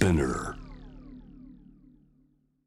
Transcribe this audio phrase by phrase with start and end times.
[0.00, 0.54] Spinner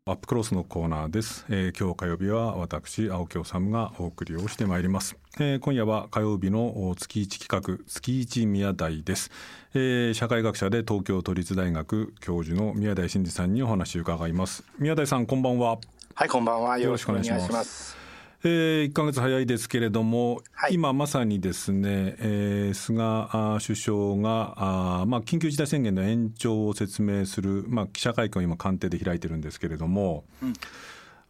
[0.05, 9.31] アップクロスのコーナーです、えー、今日火曜日は私青木治がお送りをしてまいります、えー、今夜は火曜日の月一企画月一宮台です、
[9.73, 14.63] えー、社会学者で東京都立大学教授の宮台真司さんにお話を伺います。
[14.77, 15.79] 宮台さんこんばんは。
[16.13, 16.77] はいこんばんは。
[16.77, 18.02] よろしくお願いします
[18.45, 23.29] えー、1か月早いですけれども、はい、今まさにですね、えー、菅
[23.65, 24.53] 首相が
[25.01, 30.53] あ、まあ、緊急事態宣言の延長を説明する、まあ、記者会見を今官邸で開いてるんですけれども、うん、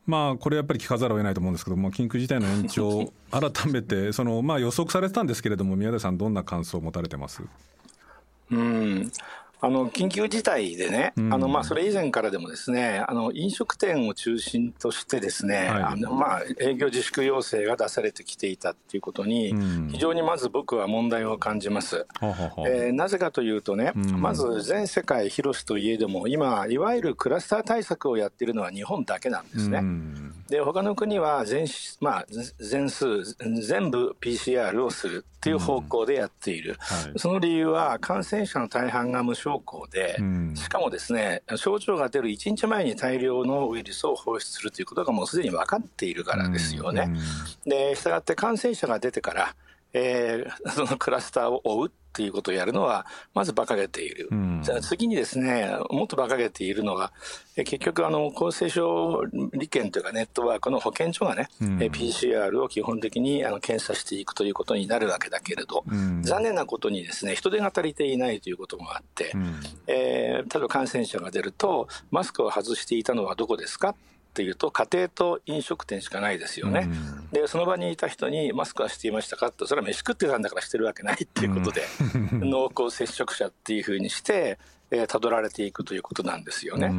[0.08, 7.44] まあこれやっぱり聞かざるを得ないと思うんですけども緊急事態の延長 改めてその、まあ、予測されてたんですけれども宮台さんどんな感想を持たれてます？
[8.52, 9.12] うん
[9.66, 19.56] あの緊急事態でね、うん、あのまあそれ以前からでもですね、あの飲食店を中心としてですね、はい、あのまあ営業自粛要請が出されてきていたっていうことに、
[19.90, 22.06] 非常にまず僕は問題を感じます。
[22.22, 22.30] うん、
[22.68, 29.82] えー、なぜかというとね、うん、まず全世界広しといえども、今いわゆるクラスター対策をやっているのは日本だけなんですね。
[30.50, 31.68] で他の国は全
[32.02, 32.26] まあ
[32.60, 33.24] 全数
[33.62, 36.76] 全部 PCR をするっていう方向でやっている。
[36.80, 47.12] はい、その理由は感染者の大半が無症候で、うん、しかもですね症状が出る1日前に大量のウイルスを放出するということがもうすでに分かっているからですよね。
[47.66, 49.56] うん、でしたがって感染者が出てから、
[49.94, 57.12] えー、そのクラスターを追うっていうことをやるのはまず馬鹿げている、うん、じゃあ次にですねもっと馬鹿げているのが
[57.56, 69.56] 結局あの厚生省利権というかネットワークの保健所がね、うん、PCR を基本的にあの検査していくということになるわけだけれど、うん、残念なことにですね人手が足りていないということもあって、うん、
[69.88, 73.96] えー、例えば感染者が出るとマスクを外していたのはどこですか？
[74.34, 81.84] っていうと家庭と飲食店しかないですよね、うん、でその場にいた人にマスクはしていましたかってそれは飯食ってたんだからしてるわけないっていうことで、
[82.32, 84.58] うん、濃厚接触者っていうふうにして
[84.96, 86.92] えどられていくということなんですよね。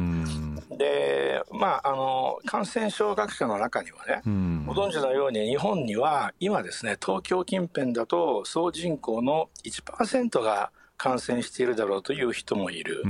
[0.77, 4.21] で、まあ、あの、感染症学者の中にはね、
[4.65, 13.03] ご存知のように日本には今ですね、東京近辺だと総人口の1%が感染しているだろうという人もいる。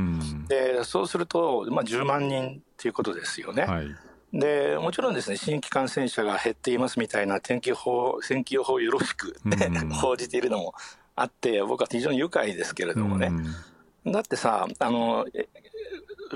[0.47, 3.63] で、そうすると、まあ、10万人ということですよね。
[3.63, 3.87] はい
[4.33, 9.35] でもちろんですね新規感染者が減っていますみたいな天気予報天気予報よろしく、
[10.01, 10.73] 報じているのも
[11.15, 13.31] あって僕は非常に愉快ですけれどもね、
[14.05, 15.25] だってさあの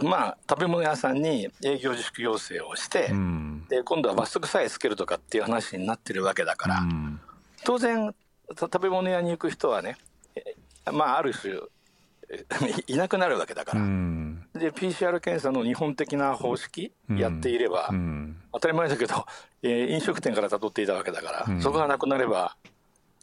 [0.01, 7.19] まあ食べ物屋さんに営業自粛要請をして、うん、で今度は罰則さえつけるとかっていう話になってるわけだから、うん、
[7.63, 8.13] 当然
[8.57, 9.97] 食べ物屋に行く人はね
[10.91, 11.55] まあある種
[12.87, 14.28] いなくなるわけだから、うん、
[14.59, 17.89] で PCR 検査の日本的な方式やっていれば、
[18.53, 19.25] 当たり前だけど、
[19.63, 22.55] えー、飲食店から辿っていたわけだから、そこがなくなれば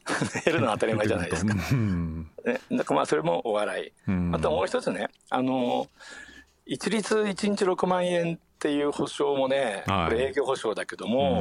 [0.44, 1.54] 減るのは当たり前じゃないですか。
[1.54, 1.60] ね、
[2.70, 3.92] だからまあそれもお笑い。
[4.32, 5.88] あともう一つね、あの、
[6.64, 11.40] 一律1日6万円っていう保証もね、これ営業保証だけども、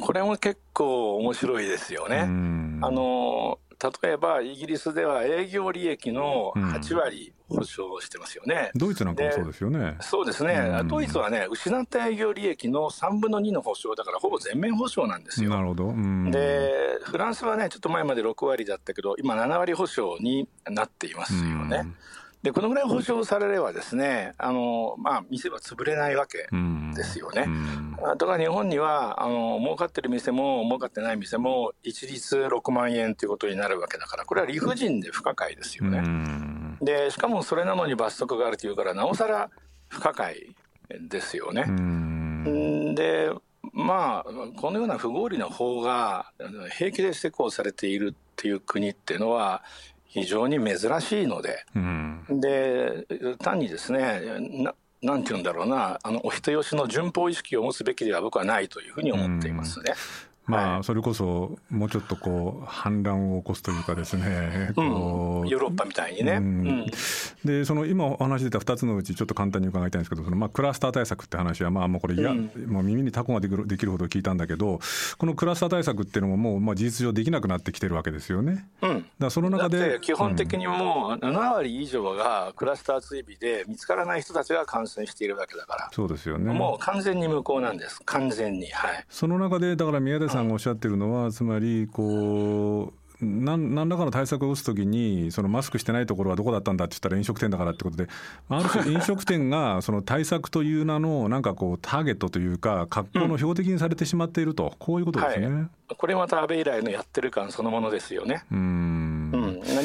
[0.00, 2.20] これも結構面白いですよね。
[2.20, 3.58] あの、
[4.02, 8.70] 例えばイギリスでは営業利益の8割保証してますよね。
[8.74, 9.96] ドイツなんかもそうですよね。
[10.00, 10.82] そうですね。
[10.86, 15.50] ドイツはね、失った営業利益の3分の2の保証だから、ほぼ全面保証なんですよ。
[15.50, 15.94] なるほど。
[16.30, 21.86] で、フランスはね、ちょっと前まで6割だったけど、今7割保証になっていますよね。
[22.46, 26.46] でこのぐらい保証されればですねあの、まあ、店は潰れないわけ
[26.94, 27.48] ですよね。
[28.00, 36.04] だから日本にはあの儲かってる店も儲かってない店も一律6万円ということになるわけだからこれは理不尽で不可解ですよね。
[36.80, 39.50] でしかもそれなのに罰則があるというからなおさら
[39.88, 40.54] 不可解
[41.00, 41.64] ですよね。
[42.94, 43.28] で
[43.72, 44.24] まあ
[44.56, 46.30] このような不合理な法が
[46.78, 49.64] 平気で施行されているっていう国っていうのは
[50.16, 53.06] 非常に珍しいので、うん、で
[53.38, 59.92] 単にですねななんて言うんだろうなあのお人よしの順法意識を持つべきでは僕はないというふうに思っていますね。
[60.46, 66.34] まあ、それこそもうちょっとこう反乱を起こすというかですね、うん、ヨーロッパみたいにね。
[66.34, 66.86] うん。
[67.44, 74.80] でその今お話出た2つのうちちょっと簡単に伺いたいんですけどそのまあクラスター対策って話はまあもうこれいや、うん、もう耳にタコができるできるほど聞いたんだけど
[75.18, 78.66] このクラスター対策っていうのももうまあ事実上できなくなってきてるわけですよね。
[78.82, 85.90] うん、だその中で基本的にもう7割以上がクラスター追尾で見つからない人たちが感染しているわけだから。
[85.92, 86.52] そうですよね。
[86.52, 88.00] もう完全に無効なんです。
[88.04, 88.70] 完全に。
[88.70, 89.04] はい。
[89.08, 98.08] その中でだから宮出さんがおっしゃってるのは、つまりこう何何らかの対策を打つときにそのマスクしてないところはどこだったんだって言ったら飲食店だからってことで
[98.48, 108.44] ある種 飲食店がその対策という名のなんかこうターゲットというか格好の標的にされてしまっていると、こういうことですね、はい、これまた安倍以来のやってる感そのものですよね。
[108.52, 109.05] うんうん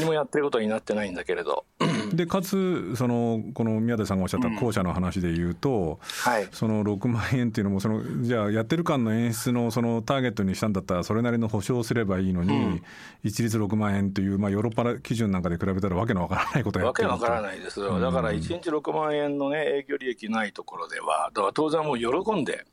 [0.02, 1.66] 何何もやってることになってないんだけれど。
[2.14, 12.84] でかつそのこの宮田さんがおっしゃった後者の話で言うと、うんはい、その6万円っていうのもそのじゃあやってる感の演出のそのターゲットにしたんだったらそれなりの保証すればいいのに、うん、
[13.24, 22.66] 一律6万円という、まあ、ヨーロッパ基準なんかで比べたらわけのわからないことやってるわけわからないですよ、だから1日6万円の、ね、営業利益ないところではだから当然もう喜んで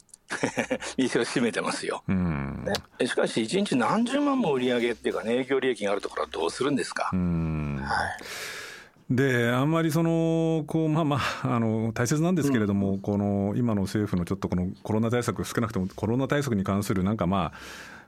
[0.97, 2.65] 店を閉めてますよ、うん。
[2.99, 7.11] ね、しかし1日何十万も売り上げっていうか、ね、営業利益があるところはどうするんですか？
[7.13, 7.81] うん。
[7.83, 8.19] はい
[9.11, 17.59] であんまりそのこうまあまああの大切なんですけれども、うん、この今の政府のちょっとこのコロナ対策少なくともコロナ対策に関するなんかまあ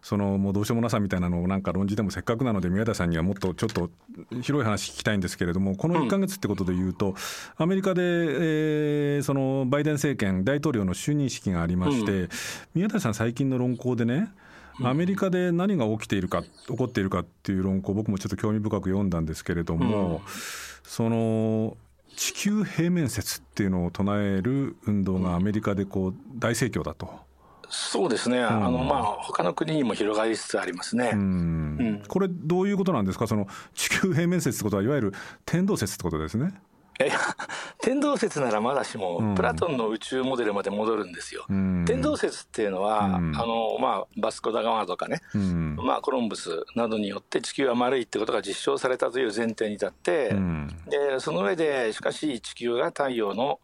[0.02, 3.91] そのもうどうしようもなさみたいなのをなんか論じてもせっかくなので宮田さんにはもっとちょっと
[4.43, 7.14] 広い話聞きたいんですけれどもこの1か月ってことでいうと、
[7.56, 12.29] アメリカで、えー、そのバイデン政権大統領の就任式がありまして、
[12.75, 14.32] 宮田さん最近の論考でね
[14.82, 20.23] アメリカで何が起きているか起こっているかっていう論考僕もちょっと興味深く読んだんですけれども、
[20.82, 21.77] その
[22.17, 27.09] 地球平面説っていうのを唱える運動がアメリカでこう大盛況だと。
[27.71, 35.15] そうですね、うん、あのまあ他の国にも広がりつつありますね、うん、これ、どういうことなんですか、その地球平面説ってことは、いわゆる
[35.47, 36.53] 天動説ってことですね。
[37.06, 37.19] いや
[37.81, 41.47] 天動説ならまだしも、うん、プラトンの宇宙モデルまで戻るんですよ。
[41.49, 45.20] うん、天動説っていうのは、うん、あのまあ、バスコ・ダ・ガマとかね、
[45.76, 50.35] まあ、コロンブスなどによって地球は丸いってことが実証されたという前提に立って、
[50.88, 53.61] でその上でしかし地球が太陽の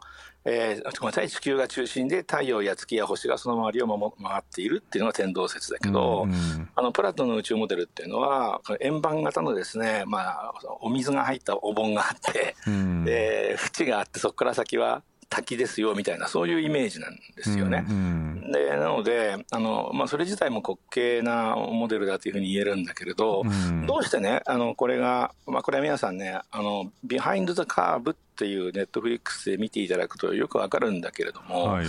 [0.49, 1.29] えー、ごめんなさい。
[1.29, 17.85] 地球が中心で太陽や月や星がその周りを回っているっていうのが天動説だけど、うんうん、あのプラトンの宇宙モデルっていうのは円盤型のですね、まあ、お水が入ったお盆があって、うん、で縁があってそこから先は滝ですよみたいなそういうイメージなんですよね。
[17.89, 17.97] うん
[18.45, 31.87] うん、でなのであの、まあ、それ自体も滑稽なモデルだというふうに言えるんだけれど、うん、どうしてねあのこれが、まあ、これは皆さんね「あのビハインド・ザ・カーブ」っていうネットフリックスで見ていただくとよくわかるんだけれども、はい、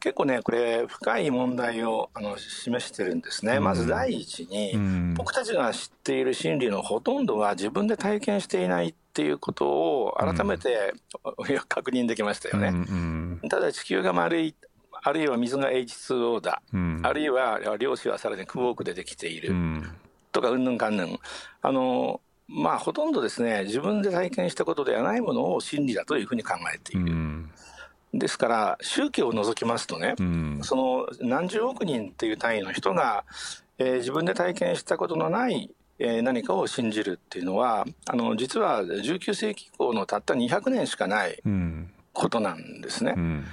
[0.00, 3.60] 結構ねこれ深い問題をあの示してるんですね。
[3.60, 4.72] まず第一に、
[5.14, 10.94] 僕たちが知っている真理のほとんどは自分で体験していないっていうことを改めて、
[11.38, 12.68] うん、 確認できましたよね。
[12.68, 14.54] うんうん、ただ地球が丸い
[15.02, 19.86] あるいは水が H2O だ、うん、あるいは量子はさらにクォークでできている、うん、
[20.30, 21.18] とかうんぬんかんぬん。
[21.60, 27.12] あのまあほとんどですね自分で体験したことではないものを真理だというふうに考えている。
[27.12, 27.50] うん。
[28.14, 33.24] ですから宗教を除きますとね、うん、その何十億人っていう単位の人が、
[33.78, 35.70] えー、自分で体験したことのない
[36.04, 41.40] えー、何かを信じるっていうのはあの実は19世紀以降のたった200年しかない
[42.12, 43.14] ことなんですね。
[43.16, 43.44] うん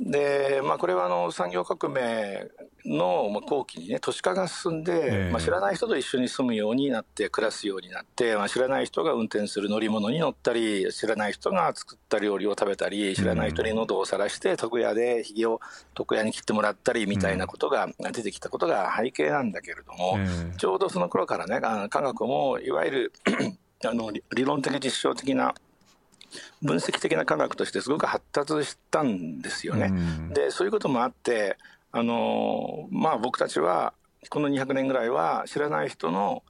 [0.00, 2.48] で、まあ、これはあの産業革命
[2.86, 15.60] の後期にね都市化が進んで、まあ、知らない人と一緒に住むようになって暮らすようになって、まあ、知らない人が運転する乗り物に乗ったり知らない人が作った料理を食べたり知らない人に喉を晒して床屋でひげを
[15.98, 20.18] 床屋に切ってもらったりみたいなことが出てきたことが背景なんだけれども、
[20.56, 23.12] ちょうどその頃からね科学もいわゆる
[23.84, 25.54] あの理論的実証的な
[26.62, 29.86] 分析的な科学としてすごく発達したんですよね。
[29.86, 31.56] うん、でそういうこともあって
[31.92, 33.92] あのまあ僕たちは
[34.28, 36.42] この200年ぐらいは知らない人の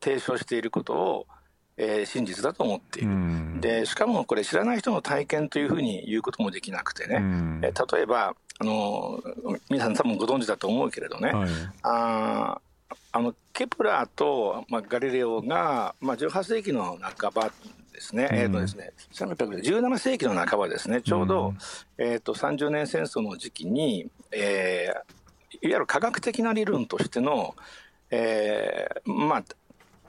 [0.00, 1.26] 提唱していることを、
[1.76, 9.22] えー、真実だと思っている、うん、でしかもこれ知らない人の体験というふうに言うこともできなくてね、うん、え例えばあの
[9.68, 11.48] 皆さん多分ご存知だと思うけれどね、はい、
[11.82, 12.60] あ
[13.12, 17.50] あのケプラーと、まあ、ガリレオが、まあ、18世紀の半ば
[17.96, 21.58] ですね、うん、えっ、ー、とですね、17世紀の半ばですね、ちょうど、うん、
[21.98, 27.56] えっ、ー、と、30年戦争の時期に、えー、いわゆる科学的な理論としての、
[28.10, 29.44] えー、まあ、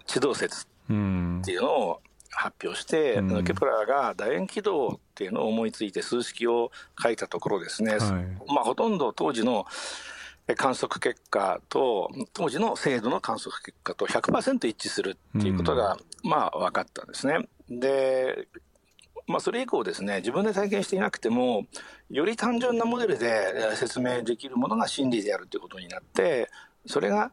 [0.05, 8.01] 地動説っていうのを発表して、うん、ケプラーが楕円軌道っていうのを思いついて数式を書いたところですね、はい、
[8.53, 9.65] まあ、ほとんど当時の
[10.55, 17.47] 観測結果と当時の精度の観測結果と100%一致するっていうことが、まあ分かったんですね。
[17.69, 18.47] で
[19.27, 21.65] まあ、それ以降ですね自分で体験していなくても
[22.09, 26.49] より単純なモデルで説明できるものが真理であるということになって
[26.85, 27.31] それが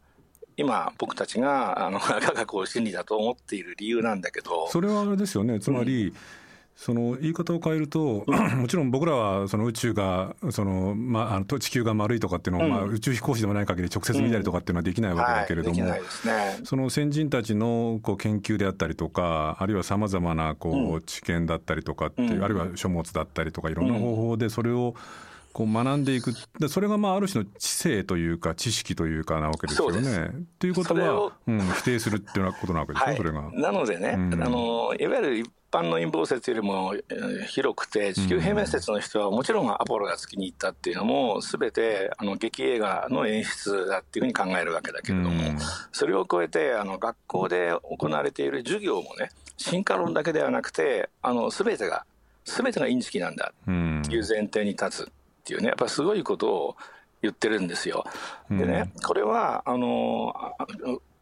[0.57, 4.69] 今僕たちがあの科学を真理だと思っている理由なんだけど。
[4.69, 5.59] それはあれですよね。
[5.61, 6.17] つまり、うん
[6.77, 15.95] その言い方を変えると、もちろん僕らはその宇宙がその、まあ、あの地球が丸いとかっていうのを、まあ、宇宙飛行士でもない限り直接見たりとかっていうのはできないわけだけれども、
[16.65, 24.95] その先人たちのこう研究であったりとかあるいはさまざまなこう知見だったりとかっていう、あるいは書物だったりとかいろんな方法でそれを
[25.55, 26.35] こう学んでいく。
[26.59, 30.31] でそれがまあある種の知性というか知識というかなわけですよね。
[30.59, 33.51] ということは、うん、否定するっていうことなわけですよ、はい、それが。
[33.53, 36.95] なのでね、うん、あのいわゆる一般の陰謀説よりも
[37.47, 45.59] 広くて地球平面説の人はもちろんアポロが月に行ったっていうのも全てあの劇映画の演出だっていうふうに考えるわけだけれども、
[45.93, 52.05] それを超えてあの学校で行われている授業もね進化論だけではなくてあの全てが
[52.45, 55.13] 全てがインチキなんだっていう前提に立つ
[55.45, 56.77] っていうねやっぱりすごいことを
[57.21, 58.05] 言ってるんですよ。
[58.51, 60.35] でねこれはあの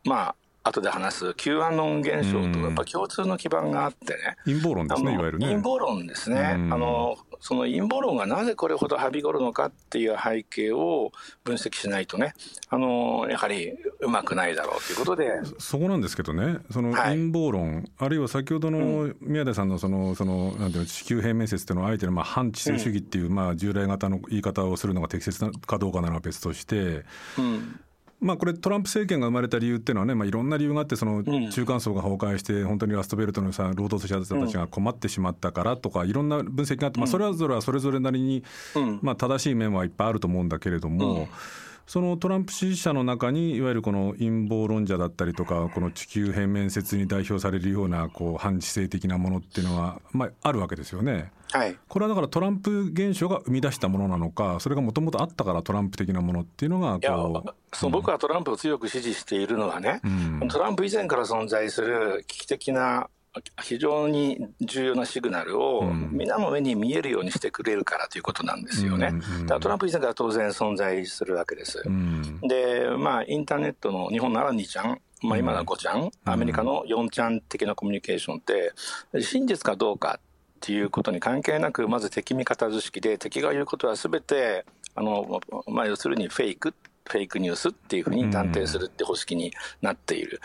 [0.05, 4.37] まあ後で話す Q アノン現象とやっぱ共通の基盤があってね。
[4.45, 5.49] 陰謀論ですねいわゆるね。
[5.49, 6.41] 陰謀論ですね。
[6.41, 11.11] あのその陰謀論がなぜこれほどはびこるのかっていう背景を
[11.43, 12.35] 分析しないとね。
[12.69, 15.31] あのやはりうまくないだろうということで。
[15.59, 16.59] そこなんですけどね。
[16.71, 27.05] その陰謀論、はい、あるいは先ほどの宮出さんのそのそのなんていうの地球平面説っていうのはあえてのまあ反知性主義っていう、まあ従来型の言い方をするのが適切かどうかなら別として、
[27.37, 27.81] うん
[28.23, 38.45] まあ、これトランプ政権が生まれた理由っていうのはね、まあ、いろんな理由があってその中間層が崩壊して本当にラストベルトのさ労働者たちが困ってしまったからとかいろんな分析があって、まあ、それぞれはそれぞれなりに、
[39.03, 41.29] まあ、正しい面はいっぱいあると思うんだけれども。
[41.87, 51.31] そのトランプ支持者の中にいわゆるこの陰謀論者だったりとかこの地球平面説に代表されるようなこう反知性的なものっていうのは、まあ、あるわけですよね。
[51.53, 60.01] はい、これはだからトランプ現象が生み出したものなのかそれがもともとあったからトランプ的なものっていうのがこうそう、僕はトランプを強く支持しているのはね、
[60.41, 63.11] うん、トランプ以前から存在する危機的な
[63.63, 69.13] 非常に重要なシグナルを皆の目に見えるようにしてくれるからということなんですよね。
[69.43, 71.83] だからトランプ以前から当然存在するわけです。
[72.43, 78.73] で、まあ、インターネットの日本なら2ちゃん、まあ、今の5ちゃん、アメリカの4ちゃん的なコミュニケーションって、
[79.23, 80.21] 真実かどうかっ
[80.61, 86.75] ていうことに関係なく、まず敵味方図式で、敵が言うことはすべて、あの、まあ、要するにフェイク
[87.09, 90.41] フェイクニュースっていうふうに断定するって方式になっている。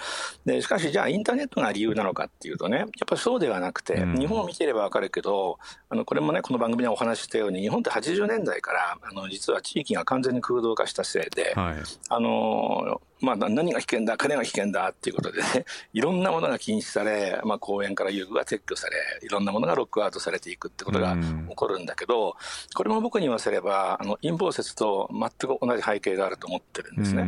[0.45, 5.59] で、しかしじゃあインターネットが理由なのかっていうとね、やっぱりそうではなくて、日本を見てればわかるけど、
[5.89, 11.75] あの、これもね、この番組でお話ししたように、日本って80年代から、あの、実は地域が完全に空洞化したせいで、はい、
[12.09, 21.15] あの、まあ、何が危険だ、金が危険だっていうことでね、 いろんなものが禁止され、まあ、公園から遊具が撤去され、いろんなものがロックアウトされていくってことが
[21.49, 22.35] 起こるんだけど、
[22.75, 27.25] これも僕に言わせれば、あの陰謀説と全く同じ背景があると思ってるんですね。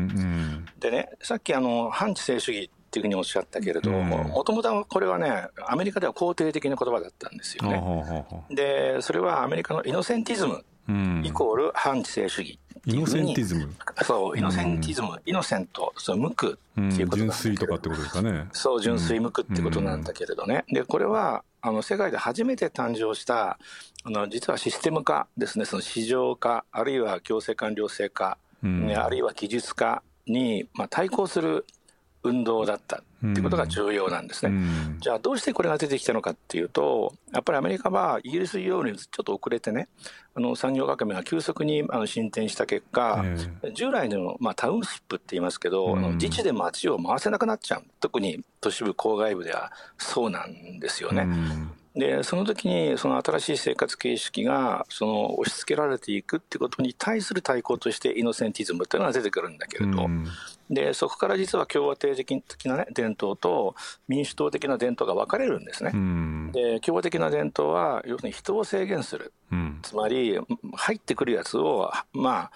[0.79, 8.25] でね、さっきあの反知性主義っていうふうにおっしゃったけれども、もともとこれはね、アメリカでは肯定的な言葉だったんですよね。
[8.49, 10.65] で、それはアメリカのイノセンティズム
[11.23, 13.69] イコール反知性主義イノセンティズム。
[14.03, 18.47] そうイノセンティズム、うん、イノセントそう無垢っていうこと純粋とかってことですかね。
[18.51, 23.59] そう純粋無垢ってことなんだけれどね、でこれはあの世界で初めて誕生した
[24.03, 25.65] あの実はシステム化ですね。
[25.65, 31.65] その市場化あるいは強制官僚制化、うん、あるいは技術化に、まあ、対抗する
[32.23, 39.89] 運動だったっていうことが重要なんですね、うん、じゃあどうしてこれが出てきたのかっていうとやっぱりアメリカはイギリスよりちょっと遅れてね
[40.35, 43.25] あの産業革命が急速にあの進展した結果、
[43.73, 47.83] 従来の、まあ、タウンシップって言いますけど、うん、自治で街を回せなくなっちゃう。
[47.99, 51.23] 特に都市部郊外部ではそうなんですよね。
[51.23, 60.27] うんでその時にその新しい生活形式がその押し付けられていくってことに対する対抗としてイノセンティズムっていうのが出てくるんだけれど、うん、
[60.69, 63.75] でそこから実は共和帝的な、ね、伝統と
[64.07, 65.91] 民主党的な伝統が分かれるんですね。
[65.93, 70.39] うん、で共和的な伝統は要するに人を制限する、うん、つまり
[70.75, 72.51] 入ってくるやつをまあ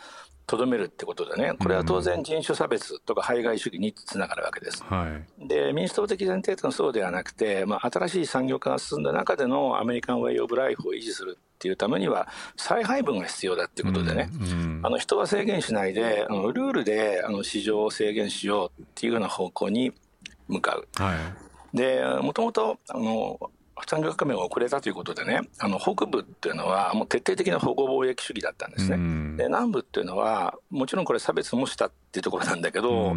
[0.45, 4.83] とどめるってことでね、これは当然人種差別とか排外主義につながるわけです。
[4.83, 19.93] はい、で、民主党的前提というのはそうではなくて、まあ、新しい産業化が進んだ中でのアメリカンウェイオブライフを維持するっていうためには、再配分が必要だっていうことでね、うんうん、あの人は制限しないで、あのルールであの市場を制限しようっていうような方向に
[20.49, 20.87] 向かう。
[20.95, 21.15] は
[21.73, 23.39] い、で、もともと、あの、
[23.87, 28.97] 産業革命が遅れたということでね、あの北部っていうのは、もう徹底的な保護貿易主義だったんですね。
[29.37, 33.15] で南部っていうのは、もちろんこれ、差別もしたっていうところなんだけど、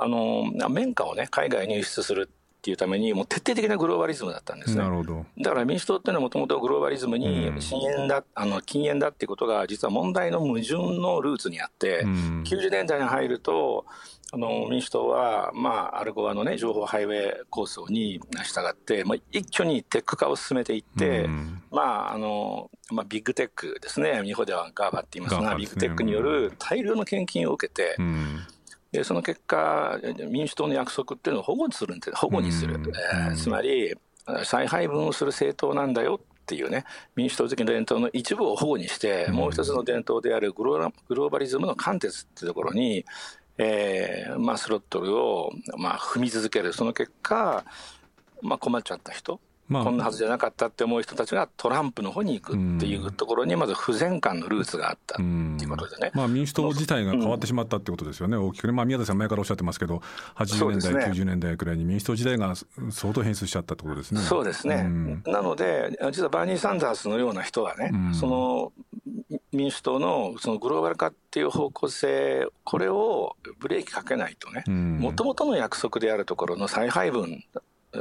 [0.00, 4.82] あの綿花をね、海外に輸出するっていうために、もう徹底的なグローバリズムだったんですね。
[4.82, 5.26] なるほど。
[5.38, 13.86] だから民主党っていうのはもともとグローバリズムに禁煙だ、あの禁煙だっていうことが、実は問題の矛盾のルーツにあって、90年代に入ると、
[14.30, 28.46] あの民主党は、まあ、アルゴアの、ね、情報ハイウェイ構想に従って、まあ、一挙にテック化を進めていって、うん、まああのまあ、ビッグテックですね、日本ではガーバって言いますが、ね、ビッグテックによる大量の献金を受けて、うん、
[28.92, 29.98] でその結果、
[30.30, 33.94] 民主党の約束っていうのを保護するんで保護にする、うん、えー、つまり
[34.44, 36.84] 再配分をする政党なんだよっていうね。
[37.14, 43.04] 民主党的な伝統の一部を保護にして、もう一つの伝統であるグローバリズムの貫徹っていうところに、
[43.58, 46.72] えーまあ、スロットルを、まあ、踏み続ける。
[46.72, 47.64] その結果、
[48.40, 60.00] まあ、困っちゃった人まあ、こんなはずじゃなかったって思う人たちがトランプの方に行くっていうところにまず不全感のルーツがあったっていうことでね、まあ、民主党自体が変わってしまったってことですよね、大きくね、まあ、宮田さん、前からおっしゃってますけど、
[60.36, 62.54] 80年代、ね、90年代くらいに民主党自体が
[62.90, 64.20] 相当変質しちゃったってことですね。
[64.22, 68.72] そうですね、うん、なので、実はバーニー・サンダースのような人がね、うん、その
[69.52, 77.44] 民主党のそのグローバル化っていう方向性、これをブレーキかけないとね、もともとの約束であるところの再配分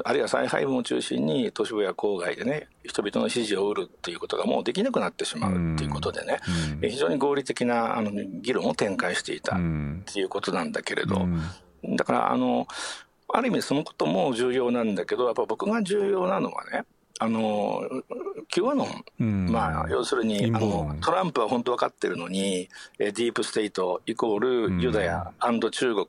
[0.04, 6.40] あるいは再配分を中心に都市部や郊外でね人々の支持を得るっていうことがもうできなくなってしまうっていうことでね、
[6.82, 9.60] 非常に合理的なあの議論を展開していたっ
[10.06, 11.26] ていうことなんだけれど、
[11.96, 12.68] だからあの
[13.34, 16.84] ある意味そのことも重要なんだけどやっぱ僕が重要なのはね
[17.20, 17.82] あの
[18.50, 22.70] Q アノン、うん、まあ、要するにあのトランプは本当分かってるのに
[23.00, 26.06] ディープステイトイコールユダヤ中国、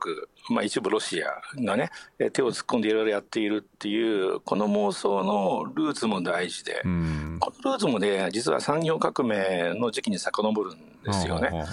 [0.49, 1.89] まあ、一部ロシアがね
[2.33, 11.65] 手を突っ込んでいろいろやっているっていうこの妄想のルーツも大事で、うん、このルーツもね実は産業革命の時期に遡るんですよね。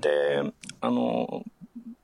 [0.00, 1.44] であの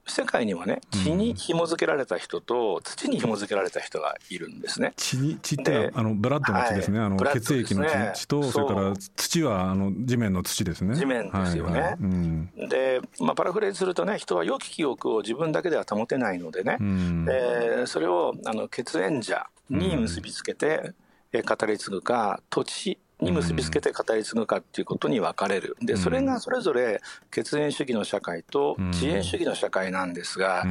[0.06, 4.92] 世界にはね血に紐付けられた人と土に紐付けられた人がいるんですね。
[4.96, 6.98] 血に血ってあのブラッドの血ですね。
[6.98, 7.84] はい、あの血液の
[8.14, 10.94] 血とそれから土はあの地面の土ですね。
[10.94, 11.80] 地面ですよね。
[11.80, 11.96] はいはい。
[12.00, 20.92] うん、で、まあパラフレーズするとね人は良き記憶を自分だけでは保てないのでね、うん、えそれをあの血縁者に結びつけて、
[21.32, 25.76] うん、語り継ぐか土地に結びつけて語り継ぐかっていうことに分かれる。
[25.80, 30.64] で、それがそれぞれ血縁主義の社会と遅延主義の社会なんですが、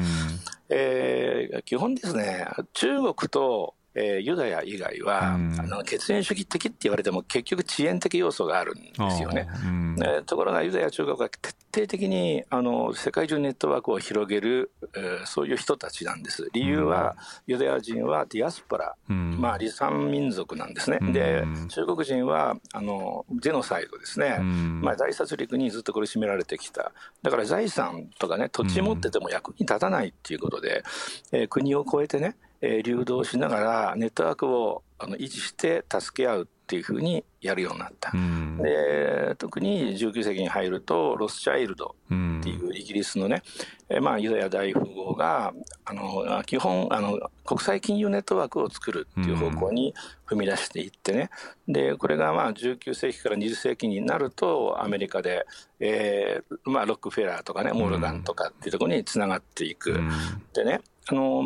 [0.70, 9.48] えー、基本ですね、中国とえー、ユダヤ以外は、うん、あの血縁主義的って言われても結局遅延的要素があるんですよね。
[9.64, 16.50] うん、えー、ところがユダヤ中国は徹底的にあの世界中ネットワークを広げる、えー、そういう人たちなんです。
[16.54, 17.16] 理由は、
[17.48, 21.00] うん、ユダヤ人はディアスポラ、まあ離散民族なんですね。
[21.14, 26.92] で中国人はあのジェノサイドですね、まあ、大殺戮にずっと苦しめられてきた。
[27.22, 30.84] だから財産とかね土地持ってても役に立たないっていうことで、
[31.32, 43.44] えー、国を越えてねえー、流動しながらネットワークをあの維持して助け合うっていうふうにやるようになった、うん、で特に19世紀に入るとロスチャイルドっていうイギリスのね、
[43.88, 45.54] うん、まあ、ユダヤ大富豪が
[45.86, 49.94] あの基本あの国際金融ネットワークを作るっていう方向に
[50.26, 51.30] 踏み出していってね。
[51.68, 55.46] でこれがまあ19世紀から20世紀になるとアメリカで、
[55.80, 60.12] えーまあ、ロックフェラーとかねモルガンとかっていうところにつながっていく、うん、
[60.54, 61.44] でねあの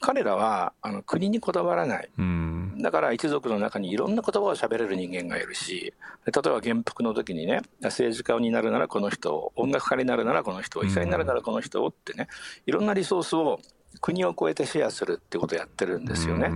[0.00, 5.92] 彼らはあの国にこだわらない、うん、だから一族の中にいろんな言葉を喋れる人間がいるし
[6.26, 12.28] 例えば元服の時にね政治家になるならこの人音楽家になるならこの人医者になるならこの人ってね
[12.66, 13.58] いろんなリソースを
[14.00, 16.52] 国を越えてシェアするってことをやってるんですよね。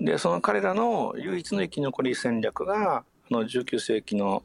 [0.00, 4.42] でその彼らの唯一の生き残り戦略がの19世紀の、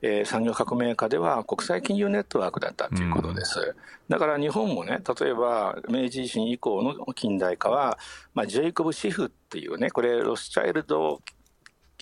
[0.00, 3.58] えー、産業革命下では国際金融ネットワークだったということです。
[3.60, 3.74] うん、
[4.08, 7.98] だから日本もね、例えば明治維新以降の近代化は、
[8.34, 11.20] まあ、ジェイコブ・シフっていうね、これロスチャイルド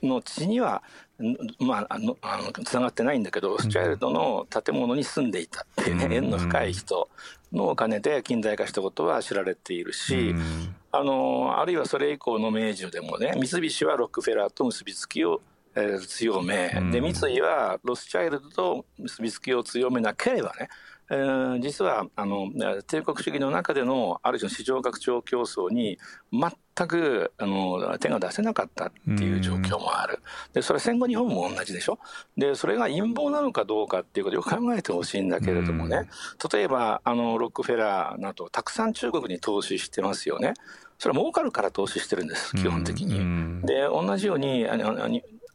[0.03, 0.83] の地には、
[1.59, 7.09] まあ、あの、あの、つながってないんだけど、ロスチャイルドの建物に住んでいたっていうね、縁の深い人
[7.53, 10.35] のお金で近代化したことは知られているし、
[10.93, 15.41] あの、あるいはそれ以降の明治でもね、三菱はロックフェラーと結びつきを
[15.77, 20.69] えー、強め、で三井はロスチャイルドと結びつきを強めなければね、
[21.11, 22.51] えー、実はあの
[22.87, 25.99] 帝国主義の中でのある種の市場拡張競争に
[26.33, 30.19] 全くあの手が出せなかったっていう状況もある、
[30.53, 31.99] でそれは戦後日本も同じでしょ？
[32.37, 36.09] でそれが陰謀なのかどうかっていうことをよく考えてほしいんだけれどもね、
[36.53, 40.55] 例えばあのロックフェラーなどたくさん中国に投資してますよね。
[40.99, 43.61] それは儲かるから投資してるんです基本的に。
[43.67, 45.07] で同じようにあの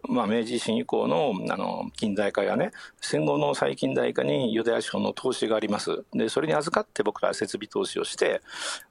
[0.09, 6.03] まあ、明治維新以降のあの近代化やね戦後の最近代化にユダヤ資本の投資があります。
[6.13, 8.41] でそれに預かって僕らは設備投資をして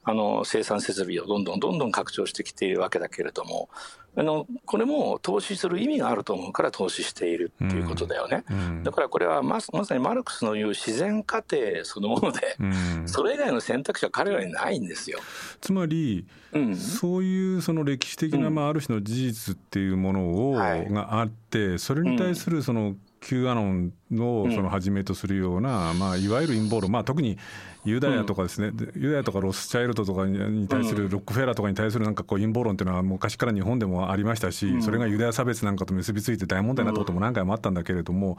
[0.03, 3.69] あの生産設備をどんどんどんどん拡張してきているわけだけれども
[4.13, 8.57] あのこれも投資する意味があると思うから投資しているっていうことだよね、うん。
[8.57, 12.65] うん、だからこれはままさにマルクスの言う自然過程そのもので、う
[13.03, 15.19] ん、それ以外の選択肢は彼らにないんですよ。
[15.61, 16.25] つまり、
[16.75, 27.37] そういうその歴史的な、まあ、ある種の事実っていうものを、はい、があってそれに対するその Q アノンをそのはじめとするような、まあ、いわゆる陰謀論、まあ、特に
[27.85, 38.37] ユダヤとかですね、ユダヤとかロスチャイルドとかに対する、ロックフェラーとかに対するなんかこう陰謀論っていうのは昔から日本でもありましたし、それがユダヤ差別なんかと結びついて大問題になったことも何回もあったんだけれども、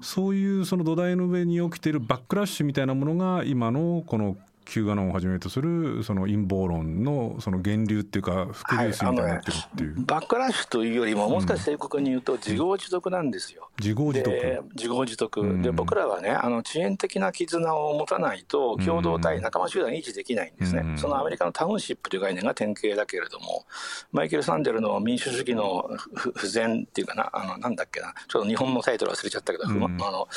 [0.00, 9.98] そういうその土台の上に起きているバックラッシュみたいなものが今のこの Q アノンをはじめとするその陰謀論のその源流っていうか伏流水みたいになってるっていう、はい。
[10.00, 13.68] ね、バックラッシュというよりももう少し正確に言うと自業自得なんですよ。
[13.78, 14.64] 自業自得。
[14.74, 23.66] 自業自得、で僕らはねあの遅延的な絆を持たないと共同体、仲間集団維持できないんですね、そのアメリカのタウンシップという概念が典型だけれども
[24.12, 30.28] マイケル・サンデルの民主主義の不全っていうかなあのなんだっけなちょっと日本のタイトル忘れちゃったけど、あの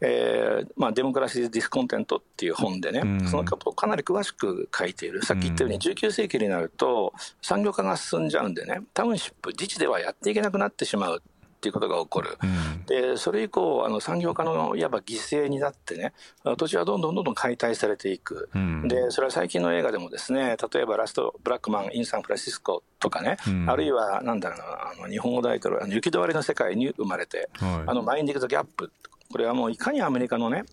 [0.00, 11.22] えーまあ、 Democracy's Discontent っていう本でね、そのことをかなり詳しく書いている、さっき言ったように19世紀になると産業化が進んじゃうんでね、タウンシップ、自治ではやっていけなくなってしまう。
[11.60, 16.14] っていうことが起こる、うん、でそれ以降あの産業化のいわば犠牲になってね
[16.56, 30.64] 土地はどんどんどんどん解体されていく、うん、でそれは最近の映画でもですね例えば「ラスト・ブラックマン・イン・サンフランシスコ」とかね、うん、あるいはなんだろうなあの日本語タイトル「行き止まりの世界に生まれて」はい、あの「Minding the Gap」これはもういかにアメリカのね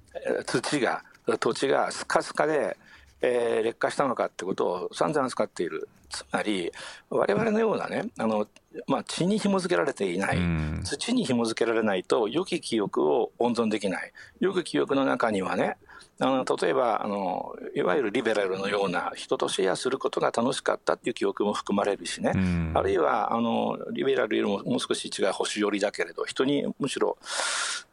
[0.46, 1.04] 土が
[1.40, 2.78] 土地がスカスカで
[3.22, 5.88] えー、劣化したのかってことを散々扱っている。
[6.10, 6.72] つまり
[7.10, 8.48] 我々のようなねあの、
[8.88, 10.38] まあ、血に紐付けられていない、
[10.84, 14.14] 土に紐付けられないと良き記憶を温存できない。
[14.40, 15.76] 良き記憶の中にはね
[16.20, 22.32] あの例えばあのいわゆるリベラルのような人とシェアすることが楽しかったっていう記憶も含まれるしね、
[22.74, 27.18] あるいはあのリベラルよりももう少し違う星寄りだけれど人にむしろ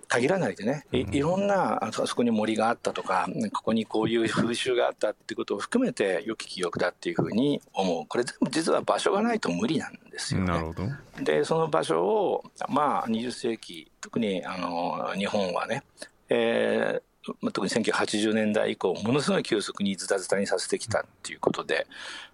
[0.09, 0.87] 限らないでね。
[0.93, 8.07] いいろんなあそこに森があったとかここにこういう風習があったってことを含めて良き記憶だっていうふうに思う。
[8.07, 10.47] これ全部実は場所がないと無理なんですよね。
[10.47, 10.83] なるほど。
[11.23, 15.83] でその場所をまあ20世紀特にあの日本はね、
[16.29, 21.87] えー、特に1980年代以降ものすごい急速にズタズタにさせてきたっていうことで。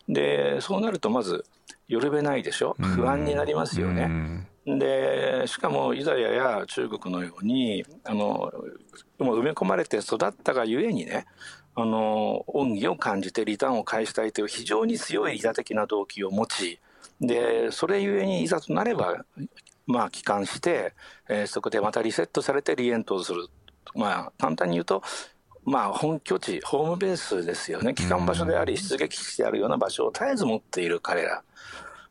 [0.09, 1.45] でそうなるとまず
[1.87, 2.75] よるべないでしょ？
[2.81, 4.47] 不安になりますよね。
[4.79, 8.53] でしかもユダヤや中国のようにあの
[9.19, 11.27] もう埋め込まれて育ったがゆえにね
[11.75, 16.81] あの恩義を感じてリターンを返したいという非常に強い利他的な動機を持ち
[17.21, 19.25] でそれゆえにいざとなれば
[19.87, 20.95] まあ帰還して、
[21.29, 23.49] えー、そこでまたリセットされてリエントする
[23.95, 25.03] まあ簡単に言うと
[25.65, 31.43] まあ、本拠地、ホームベースですよね、帰還場所であり、出撃地であるような場所を絶えず持っている彼ら。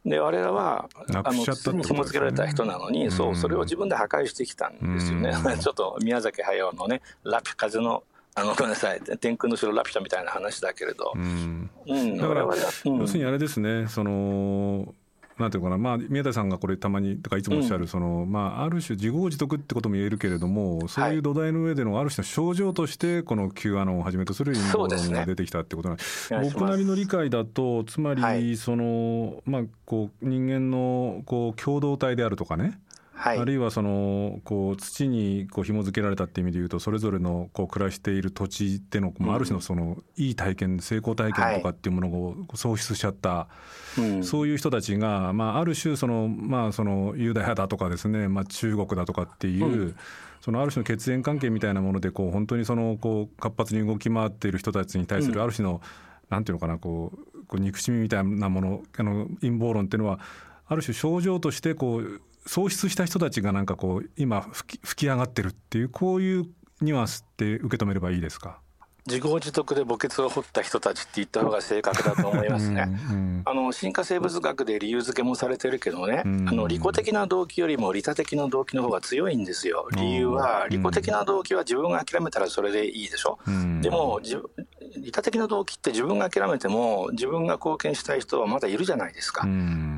[0.05, 8.03] で我々はあの紐付けられた人なのに、そうそれを自分で破壊してきたんですよね、 ちょっと宮崎駿のね「ラピュ風の
[8.35, 14.93] あのごめんなさい天空の城ラピュタみたいな話だけれど、うん、うん、だから、要するにあれですねその
[15.39, 32.80] なんていうかな、まあ、宮田さんがこれたまにとかいつもおっしゃる、うん、そのまあ、ある種自業自得ってことも言えるけれどもそういう土台の上でのある種の症状としてこの Q アノンをはじめとする陰謀論が出てきたってことなんです、ね、僕なりの理解だとつまりその、はい、まあ、こう人間のこう共同体であるとかね
[33.21, 43.49] はい、あるいはそのこう土にこう紐付けられたっていう意味でいうとそれぞれのこう暮らしている土地での、ある種のそのいい体験成功体験とかっていうものを喪失しちゃった、
[44.23, 49.95] そういう人たちが、まあ、ある種その、まあ、そのユダヤだとかですね、まあ、中国だとかっていう、
[50.39, 55.82] そのある種の血縁関係みたいなものでこう本当にそのこう活発に動き回っている人たちに対するある種の、
[56.29, 60.19] なんていうのかなこうこう憎しみみたいなものあの陰謀論っていうのは
[60.67, 66.45] ある種症状としてこう喪失した人たちがなんかこう今吹き上がってるっていうこういう
[66.82, 68.60] ニュアンスって受け止めればいいですか？
[69.08, 72.86] 自業自得で墓穴を掘った人たちって言った方が正確だと思いますね。
[72.88, 79.88] うんうん、あの進化生物学で理由付けもされてるけどね、うん、あの利己的な動機よりも利他的な動機の方が強いんですよ。
[79.93, 83.39] 理由は利己的な動機は自分が諦めたらそれでいいでしょ？
[83.82, 84.19] でも
[84.97, 89.47] 利他的な動機って自分が諦めても自分が貢献したい人はまだいるじゃないですか。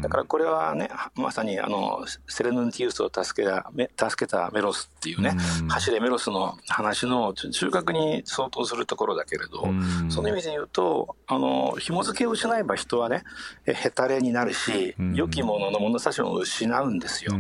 [0.02, 5.36] だからこれはねまさにあのセレヌンティウスを助けた助けたメロスっていうね、
[5.70, 9.68] 走れメロスの話の中核に相当するところだけれど、
[10.10, 13.24] その意味で言うとあの紐付けを失えば人はね
[13.66, 17.34] へたれになるし、良きものの物差しを失うんですよ。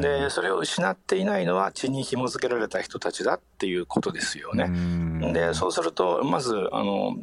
[0.00, 4.70] でそれを失っていないのは血に紐付けられた人たちだっていうことですよね。
[5.32, 7.16] でそうするとまずあの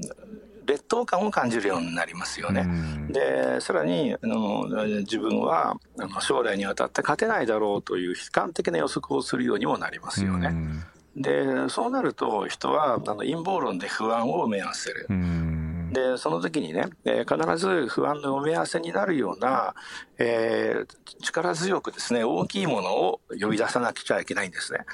[0.65, 2.67] 劣等感を感じるようになりますよね。
[3.09, 4.67] でさらにあの
[4.99, 10.53] 自分はあの将来にわたって勝てないだろうという悲観的な予測をするようにもなりますよね。
[11.15, 15.07] でそうなると人はあの陰謀論で不安を埋め合わせる。
[15.91, 19.73] でその時にね、えー、必ず不安の埋め合わせになるような、
[20.19, 24.85] えー、力強くですね大きいものを呼び出さなくちゃいけないんですね。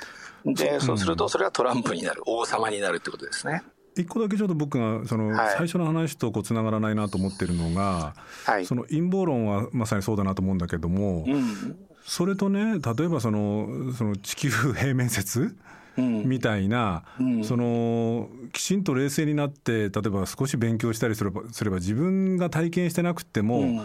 [0.45, 3.63] でそうするとそれはトランプになる王様になるってことですね。
[3.95, 8.13] 一個だけちょっと僕がその最初の話とこうつながらないなと思ってるのが、
[8.45, 15.55] はい、その陰謀論はまさにそうだなと思うんだけども、うん、それとね例えばそのその地球平面説
[15.97, 23.81] みたいな、うん、そのきちんと冷静になって例えば少し勉強したりすればすれば自分が体験してなくても、うん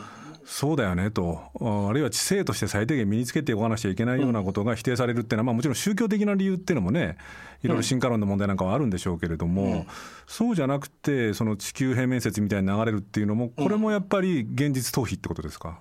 [0.52, 7.18] そうだよねと、あるいは知性として最低限身につけておかなきゃいけないようなことが否定されるっていうのは、まあ、もちろん宗教的な理由っていうのもね、
[7.62, 9.86] いろいろ進化論の問題なんかはあるんでしょうけれども、うん、
[10.26, 15.78] そうじゃなくて、その地球平面説みたいに流れるっていうのも、これもやっぱり現実逃避ってことですか？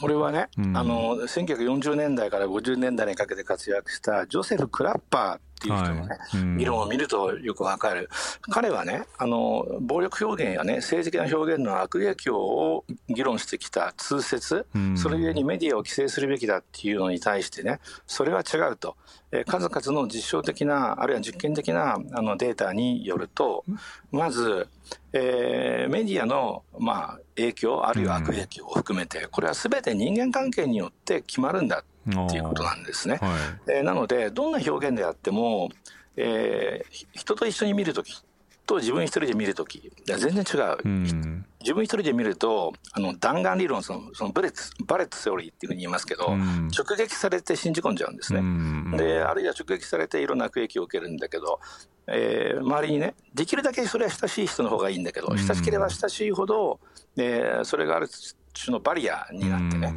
[0.00, 8.10] これはね、うん、あの1940年代から50年代にかけて活躍したジョセフ・クラッパーっていう人のね、はいうん、議論を見るとよくわかる。
[8.50, 18.96] 彼はね、あの、暴力表現やね、政治的な表現の悪影響を議論してきた通説、うん、それゆえにメディアを規制するべきだっていうのに対してね、それは違うと。
[19.32, 23.64] え数々の実証的な、あるいは実験的なあのデータによると、
[24.12, 24.68] まず、
[25.12, 31.84] えー、メディアの、まあ、影響、あるいは悪影響を含めて、これはすべて人間関係によって決まるんだっ
[32.28, 33.18] ていうことなんですね。
[33.20, 33.28] は
[33.68, 35.70] い、えー、なので、どんな表現であっても、
[36.16, 38.22] えー、人と一緒に見るとき
[38.66, 40.76] と自分一人で見るとき、全然違う。
[40.84, 48.40] うん、自分一人で見ると、あの弾丸理論その、そのブレッツ bullet theory っていうふうに言いますけど、うん、直撃されて信じ込んじゃうんですね。
[48.40, 51.60] うん、で、あるいは直撃されていろんな悪影響を受けるんだけど、
[52.08, 56.80] えー、周りにね、できるだけそれは親しい人の方がいいんだけど、親しければ親しいほど、
[57.16, 58.08] えー、それがある
[58.52, 59.94] 種のバリアになってね、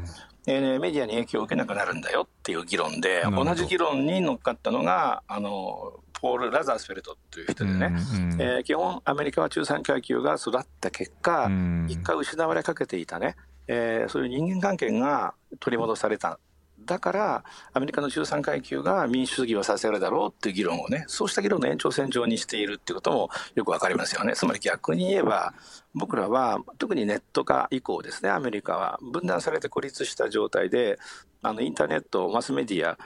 [0.48, 13.36] えー、メディアに影響を受けなくなるんだよっていう議論で、同じ議論に乗っかったのが、あの、ポール・ラザースフェルトという人でね、うんうん、えー、基本アメリカは中産階級が育った結果、うん、一回失われかけていたね、
[13.68, 16.40] えー、そういう人間関係が取り戻された
[16.90, 24.34] だからアメリカの中産階級が民主主義をさせるだろうっていう議論をねそうした議論の延長線上にしているっていうこともよくわかりますよね。
[24.34, 25.54] つまり逆に言えば
[25.94, 30.98] 僕らは特にネット化以降ですねアメリカは分断されて孤立した状態で
[31.44, 32.98] あのインターネット、マスメディア、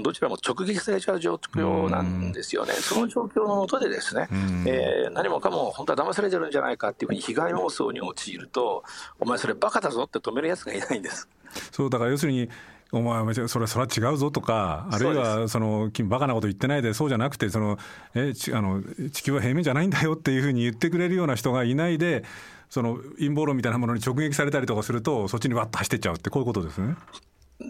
[0.00, 4.28] どちらも直撃されちゃう状況なんですよね、その状況のもとで、ですね、
[4.66, 8.82] えー、何もかも本当は騙されてるんじゃないかっていうふうに被害妄想に陥ると、
[9.20, 11.28] お前、それ、バカだぞって止めるやつがいないんです。
[11.70, 12.48] そうだから要するに
[12.92, 17.78] お前、それ、それは違うぞとか、あるいは、その、君、バカなこと言ってないで、そうじゃなくて、その、
[18.14, 22.22] え、あの、地球は平面じゃないんだよっていうふうに言ってくれるような人がいないで、
[22.68, 26.96] その、陰謀論みたいなものに直撃されたりとかすると、そっちにわっと走ってっちゃうって、こういうことですね。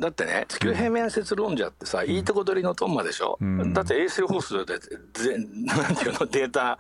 [0.01, 4.75] だってね、地球平面説論者ってさ、うん、いいとこ取りのトンマでしょ、うん、だって衛星放送で
[5.67, 6.79] なんていうの、データ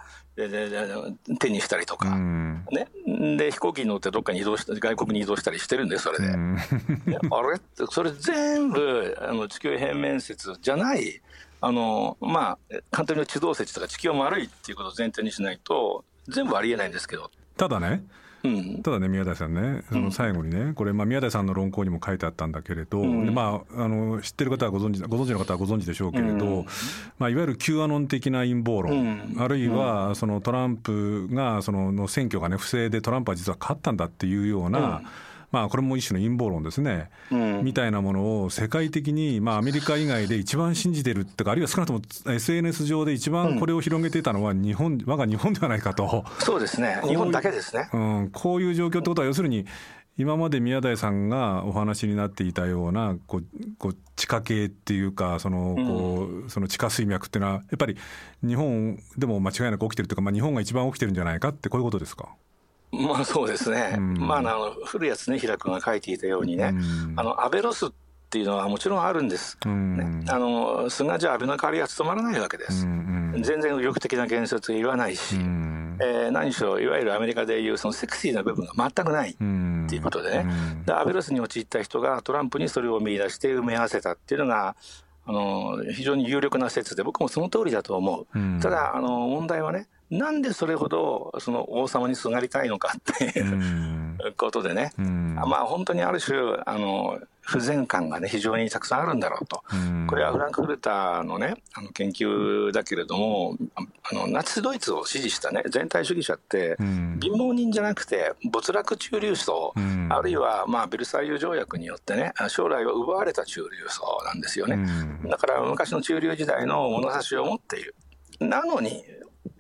[1.38, 2.88] 手にしたりとか、うん、ね、
[3.36, 7.56] で飛行機に乗ってどっかに移動した外国に移動したりしてるんでそれで、うん、 あれ？
[7.56, 11.20] ってそれ全部あの地球平面説じゃない
[11.60, 17.30] あのまあ簡単に地動説とか地球は丸いっていうことを前提にしないと全部ありえないんですけど。
[17.56, 18.02] ただね
[18.82, 26.66] ただね宮台さんねその最後にねこれまあ宮台さんの論考にも書いてあったんだけれど、うん、まあ、あの知ってる方はご存知ご存知の方はご存知でしょうけれど、うん、
[27.18, 35.02] まあ、いわゆる Q アノン的な陰謀論、あるいはそのトランプがそのの選挙がね不正でトランプは実は勝ったんだっていうような、
[35.52, 42.00] まあ、これも一種の陰謀論ですね、うん、みたいなものを世界的に、まあ、アメリカ以外で一番信じてるってか、あるいは少なくとも
[42.34, 46.24] SNS 上で一番これを広げていたのは日本、我が日本ではないかと。
[46.40, 47.88] そうですね、日本だけですね。
[47.92, 49.66] うん、こういう状況ってことは、要するに、
[50.18, 53.44] 今まで宮台さんがお話になっていたようなこう
[53.78, 57.96] こう地下系っていうかそのこうその地下水脈っていうのはやっぱり
[58.46, 62.28] 日本でも間違いなく起きてるというか、まあ、日本が一番起きてるんじゃないかってこういうことですか？
[62.92, 67.90] まあそうですね、うん、まあ、あの古谷経衡君が書いていたようにね、うん、あの安倍ロスっ
[68.30, 80.46] ていうのはもちろんあるんです、うん、ね、あの菅じゃ安倍の代わりは務まらないわけです、うんうん、全然右翼的な言説言わないし、うん、えー、何しろいわゆるアメリカでいうそのセクシーな部分が全くないっていうことでね、
[80.86, 84.74] で安倍ロスに陥った人がトランプにそれを見出して埋め合わせたっていうのが
[85.26, 99.64] あの非常に有力な説で僕もその通りだと思う、ただあの問題はねなんでそれほどその王様にすがりたいのかっていうことでね、まあ本当にある種あの不全感がね非常にたくさんあるんだろうと、
[100.08, 109.72] これはフランクフルターのねあの研究だけれどもあのナチスドイツを支持したね全体主義者って貧乏人じゃなくて没落中流層、
[110.10, 114.76] あるいはまあベルサイユ条約によってね将来を奪われた中流層なんですよね、
[115.26, 117.94] だから昔の中流時代の物差しを持っている。
[118.40, 119.04] なのに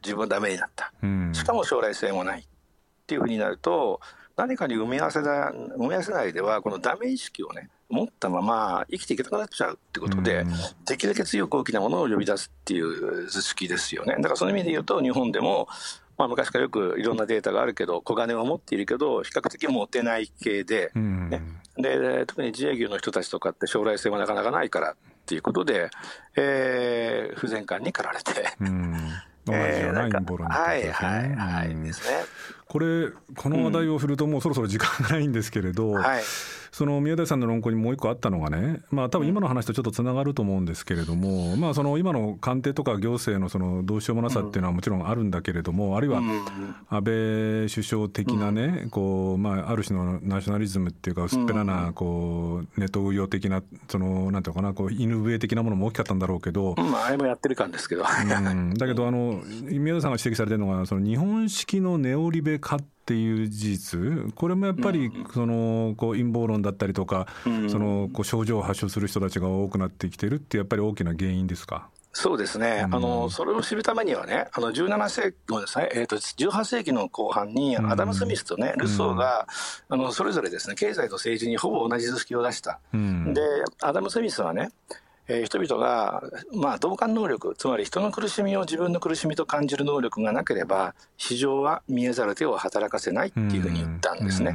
[0.02, 0.92] 自分はダメになった、
[1.32, 2.44] しかも将来性もないっ
[3.06, 4.00] ていうふうになると
[4.36, 10.44] 何かに埋め合わせな埋め合わせないではこのダメ意識をね持ったまま生きていけなくなっちゃうってことで、
[10.86, 14.16] できるだけ強く大きなものを呼び出すっていう図式ですよね。
[14.16, 15.68] だからその意味で言うと日本でも
[16.18, 21.42] まあ、昔からよくいろんなデータがあるけど、小金は持っているけど、比較的持てない系で、ね、
[21.76, 25.90] で特に自営業の人たちとかって将来性はなかなかないからっていうことで、
[26.36, 28.32] えー、不全感に駆られて。
[29.44, 32.16] 同じような陰謀論に、はいはいはい、ですね。
[32.66, 36.22] これこの話題を振るともうそろそろ時間がないんですけれど、はい
[36.72, 46.22] その宮台さんの論考にもう一個あったのがね、まあ多分今の話とちょっとつながると思うんですけれども、まあその今の官邸とか行政のそのどうしようもなさっていうのはもちろんあるんだけれども、あるいは
[46.88, 56.74] 安倍首相的なね、こう、まあある種のナショナリズムっていうか薄っぺらな、こう、ネット運用的な、その、なんていうかな、こう、犬笛的なものも大きかったんだろうけど。
[56.76, 58.02] まああれもやってる感ですけど。
[58.02, 62.78] うん、だけどあの、宮台さんが指摘されてるのが、その日本式のネオリベ化っ
[63.12, 67.26] ていう事実、これもやっぱりそのこう陰謀論だったりとか、
[67.68, 71.88] そのこう症状を発症する人たちが多くなってきてるって、やっぱり大きな原因ですか？
[72.14, 79.46] そうですね、あのそれを知るためにはね、あの17世紀ですね、えーと、18世紀の後半に、アダム・スミスとね、ルソーが、
[79.88, 82.80] あのそれぞれですね経済と政治にほぼ同じ図式を出した。
[82.92, 83.40] で、
[83.80, 84.70] アダム・スミスはね、
[85.32, 94.54] えー、人々が、まあ、同感能力、つまり人の苦しみを自分の苦しみと感じる能力がなければ、市場は見えざる手を働かせないっていうふうに言ったんですね。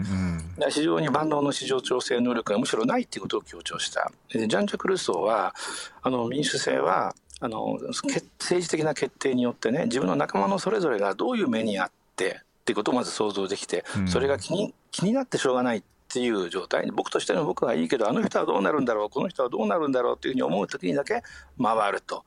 [0.69, 4.11] 市場に万能の市場調整能力がむしろないっていうことを強調した。
[4.29, 5.55] ジャン・ジャク・ルソーは、
[6.03, 16.89] あの民主制はあの政治的な決定によってね、自分の仲間のそれぞれがどういう目にあって、っていうことをまず想像できて、それが気に気になってしょうがないっていう状態。
[16.91, 19.09] 僕としての僕はいいけどあの人はどうなるんだろう。
[19.09, 20.17] この人はどうなるんだろう。
[20.17, 21.21] というふうに思う時にだけ
[21.61, 22.23] 回ると。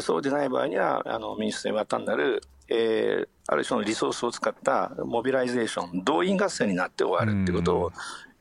[0.00, 7.92] そうでない場合にはあの民主制は単なる、えー、ある種のリソースを使った mobilization 動員合戦になって終わるっていうことを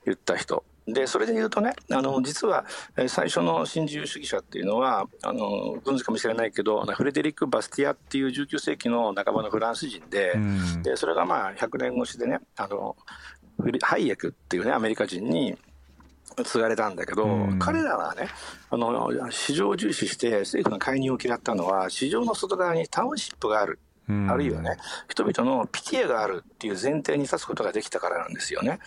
[0.06, 0.64] 言った人。
[0.88, 2.66] でそれで言うとねあの実は
[3.08, 10.34] 最初の新自由主義者っていうのはあのご存知かもしれないけどフレデリック・バスティアっていう19世紀の半ばのフランス人で,、
[10.82, 12.96] でそれがまあ100年越しでねあの
[13.82, 15.58] ハイエクっていうねアメリカ人に
[16.44, 18.28] 継がれたんだけど、うん、彼らはね
[18.70, 23.80] あの市場を重視して政府が介入を嫌ったのは市場の外側にタウンシップがある。
[24.10, 28.80] うん、あるいはね人々のピティエがあるっていう前提に立つことができたからなんですよね。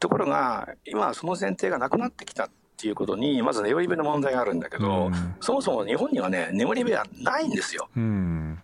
[0.00, 7.88] ところが今はその前提がなくなってきたっていうことにまずネオリベの問題があるんだけど、うん、そもそも日本にはねネオリベはないんですよ。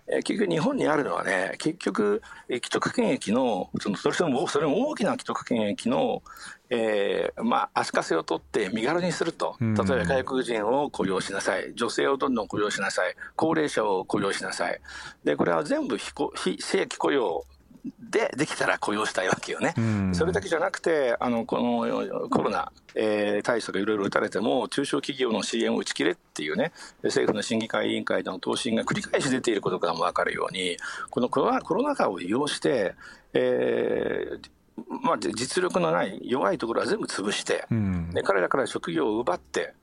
[0.09, 6.23] うん、え結局日本にあるのはね結局既得権益のそのそれもそれも大きな既得権益の、
[6.71, 9.57] えーまあ、足かせを取って身軽にすると。
[9.61, 11.73] 例えば外国人を雇用しなさい。
[11.75, 13.15] 女性をどんどん雇用しなさい。
[13.37, 14.81] 高齢者を雇用しなさい。
[15.25, 17.45] でこれは全部非非正規雇用
[18.11, 30.77] でできたら雇用したいわけよね、うん、それだけじゃなくて、あのこのコロナ、えー、対策いろいろ打たれても、中小企業の支援を打ち切れっていうね、政府の審議会委員会での答申が繰り返し出ていることからも分かるように、
[31.11, 32.95] このコロナコロナ禍を利用して、
[33.35, 34.59] えー
[35.03, 39.75] まあ、実力のない弱いところは全部潰して、うん、で彼らから職業を奪って、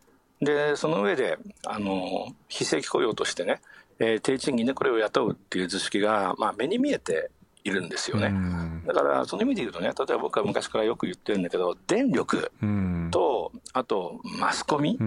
[0.41, 3.61] でその上であの非正規雇用としてね、
[3.99, 7.29] えー、低賃金でこれを雇うっていう図式が、まあ、目に見えて
[7.65, 8.31] いるんですよね。
[8.85, 12.51] だからその意味で言うとね、例えば僕は昔からよく言ってるんだけど、電力
[13.11, 14.99] と、あとマスコミ、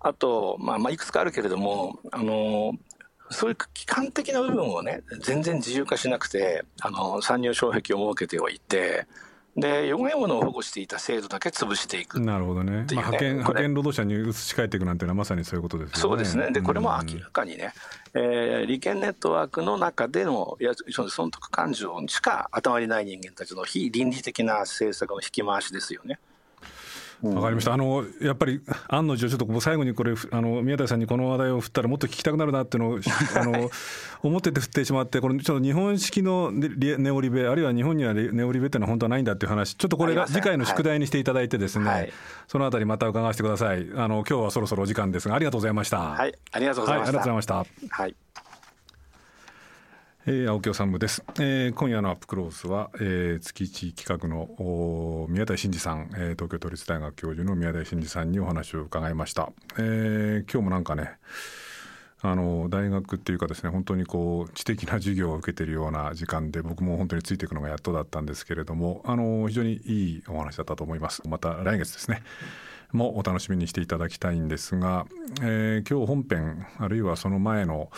[0.00, 2.72] あと、まあ、まあいくつかあるけれども、あの
[3.30, 9.06] そういう機関的な部分をね、全然自由化しなくて、あの参入障壁を設けておいて、
[9.60, 16.00] で弱いものを保護していた制度だけ潰していく、ね、なるほどね、まあ、派遣派遣労働者に移し替えていくなんていうのはまさにそういうことですね。
[16.00, 16.50] そうですね。
[16.50, 17.72] でこれも明らかにね、
[18.14, 20.72] うん、えー、利権ネットワークの中でのいや
[21.08, 26.18] 損得感情しか頭にない人間たちの非倫理的な政策の引き回しですよね。
[27.22, 27.72] わかりました。
[27.72, 32.98] あの、やっぱり、案の定、ちょっと最後にこれ、あの、宮台さんにこの話題を振ったらもっと聞きたくなるなっていうのを、
[33.34, 33.70] あの、
[34.22, 42.12] 思ってて振ってしまって、これ、ちょっと日本式のネオリベ、あるいは日本にはネオリベっていうのは本当はないんだっていう話、ちょっとこれ、次回の宿題にしていただいてですね、はい、
[42.46, 43.88] そのあたりまた伺わせてください。
[43.96, 45.98] あの、今日はそろそろお時間ですが、ありがとうございました。
[45.98, 47.06] はい、ありがとうございました。
[47.06, 47.64] はい、ありがとうございました。
[47.90, 48.16] はい。
[50.30, 61.12] えー、青木治です、えー、今夜のアップクロースは、えー、月一企画の宮台真司さん、えー、東京都立大学教授の宮台真司さんにお話を伺いました、えー、今日もなんかね
[62.20, 71.26] あの大学っていうかですね本当にこう知的な授業を受けてるような時間で僕も本当についていくのがやっとだったんですけれどもあの非常にいいお話だったと思います。
[71.26, 72.22] また来月ですね。
[72.92, 75.06] もお楽しみにしていただきたいんですが、
[75.42, 77.90] えー、今日本編あるいはその前の、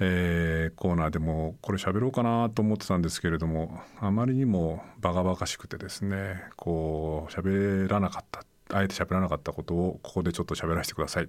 [0.00, 11.28] えー、コーナーでもこれ喋ろうかなと思ってたんですけれどもあまりにもバカバカしくてですねこう喋らなかったあえて喋らなかったことをここでちょっと喋らせてください。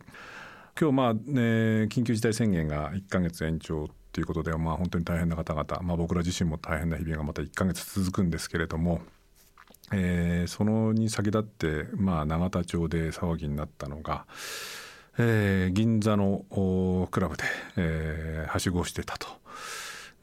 [0.80, 1.20] 今日まあ、ね、
[1.86, 9.02] 緊急事態宣言が1ヶ月延長ということで、まあ、本当に大変な方々、まあ、僕ら自身も大変な日々がまた1ヶ月続くんですけれども、
[9.92, 14.26] えー、そのに先立って、まあ、永田町で騒ぎになったのが、
[15.18, 16.46] えー、銀座の
[17.10, 17.44] クラブで、
[17.78, 19.28] えー、はしごしてたと。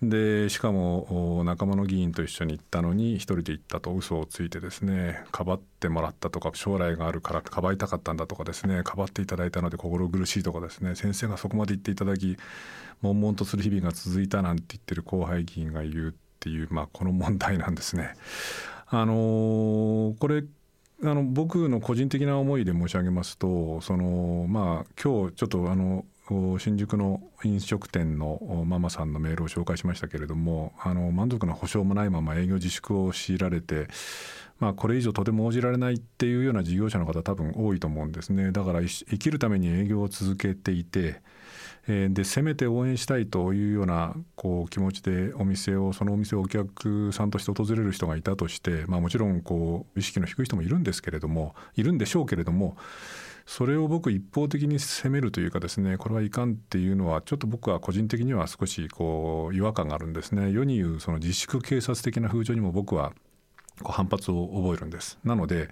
[0.03, 12.37] でしかも仲間の議員と一緒に行ったのに一人で行ったと嘘をついてですねかばってもらったとか将来があるからかばいたかったんだとかですねかばっていただいたので心苦しいとかですね先生がそこまで言っていただき
[13.03, 18.15] 悶々とする日々が続いたなんて言ってる後輩議員が言うっていう、まあ、この問題なんですね。
[19.01, 20.45] あのー、これ
[21.03, 26.05] あの僕の個人的な思いで申し上げますとそのまあ今日ちょっとあの
[26.59, 33.89] 新宿の飲食店のママさんのメールを紹介しましたけれどもあの満足な保証もないまま営業自粛を強いられて、
[34.59, 38.53] まあ、これ以上とても応じられないっていうような事業者の方多分多いと思うんですね。
[38.53, 41.21] だから生きるために営業を続けていて
[41.87, 52.77] えー、でせめて応援したいというようなこう気持ちでお店をそのお店をお客さんとして訪れる人がいたとして、まあ、もちろんこう意識の低い人もいるんですけれどもいるんでしょうけれども
[53.47, 60.51] それを僕一方的に責めるというかですねこれはいかんっていうのはちょっと僕は個人的には少しこう違和感があるんですね。
[60.51, 63.13] 世に言うその自粛警察的な風潮にも僕は
[63.83, 65.19] こう反発を覚えるんです。
[65.25, 65.69] なので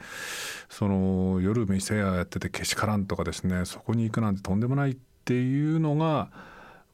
[0.69, 6.31] その夜店屋やっててけしからんとかですねそこに行くなんてとんでもないっていうのが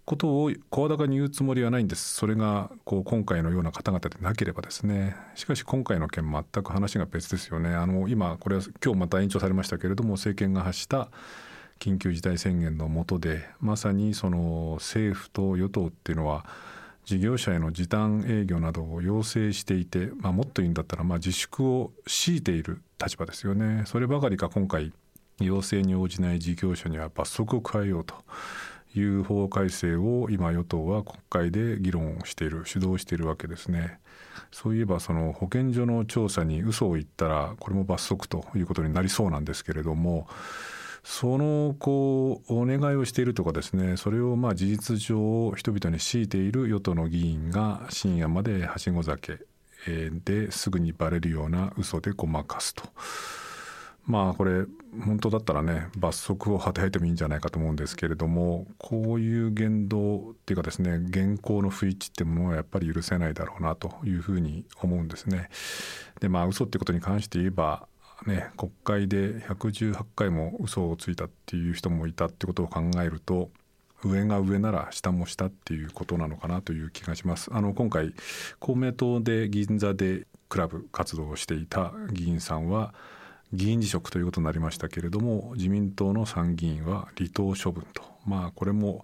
[0.05, 2.15] ことを声高に言うつもりはないんです。
[2.15, 5.17] それがこう今回のような方々でなければですね。
[5.35, 7.71] しかし今回の件全く話が別ですよね。
[7.75, 11.09] あの今これは今日また延長されましたけれども政権が発した
[11.79, 16.45] 緊急事態宣言の下でまさにその政府と与党っていうのは
[17.05, 23.85] 事業者への時短営業などを要請していて、まあ、もっと言うんだったらまあ自粛を強いている立場ですよね。
[23.87, 24.93] そればかりか今回
[25.41, 28.15] 要請に応じない事業者には罰則を加えようと
[28.95, 33.99] いう法改正を今与党は国会で議論をしている主導しているわけですね。
[34.51, 40.27] そういえばその保健所の調査に嘘を言ったらこれも罰則ということになりそうなんですけれども
[41.05, 49.39] そのこうお願いをしているとかですねそれをまあ事実上人々に強いている与党の議員が深夜まではしご酒
[50.25, 52.85] ですぐにバレるような嘘でごまかすと。
[54.09, 54.65] まあこれ
[55.05, 65.51] 本当だったらね罰則をはたいてもいいんじゃないかと思うんですけれどもこういう言動っていうかですね現行の不一致ってものはやっぱり許せないだろうなというふうに思うんですね。
[66.21, 67.87] でまあ嘘ってことに関して言えば
[68.27, 73.51] ね国会で118回も嘘をついたっていう人もいたってことを考えると
[74.05, 77.51] 上が上なら下も下っていうことなのかなという気がします。
[77.53, 78.15] あの今回
[78.59, 82.95] 公明党で銀座でクラブ活動をしていた議員さんは
[83.53, 89.03] 議員辞職ということになりましたけれども自民党の参議院は離党処分とまあこれも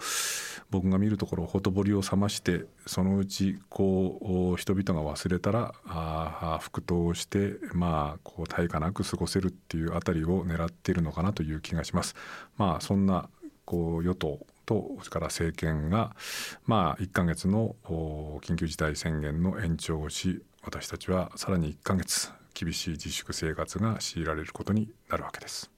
[0.71, 12.15] 僕が見るところほとぼりを冷ましてそのうちこう人々が忘れたらあ復党してまあこう対価なく過ごせるっていうあたりを狙っているのかなという気がします。
[12.59, 13.29] まあそんな
[13.65, 16.15] こう与党とそれから政権が
[16.67, 17.77] まあ1ヶ月の
[18.43, 25.74] 緊急事態宣言の延長をし私たちはさらに1ヶ月厳しい自粛生活が強いられることになるわけです。